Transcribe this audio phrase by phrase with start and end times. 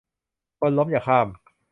[0.59, 1.27] คนล้มอย่าข้าม